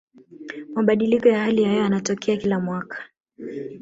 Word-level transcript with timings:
mabadiliko 0.75 1.27
ya 1.29 1.39
hali 1.39 1.61
ya 1.63 1.69
hewa 1.71 1.83
yanatokea 1.83 2.37
kila 2.37 2.59
mwaka 2.59 3.03